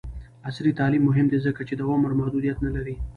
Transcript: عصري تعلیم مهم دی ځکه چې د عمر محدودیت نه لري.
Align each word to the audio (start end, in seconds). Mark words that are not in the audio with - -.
عصري 0.47 0.71
تعلیم 0.79 1.01
مهم 1.09 1.25
دی 1.31 1.39
ځکه 1.47 1.61
چې 1.67 1.73
د 1.75 1.81
عمر 1.91 2.11
محدودیت 2.19 2.57
نه 2.65 2.71
لري. 2.75 2.95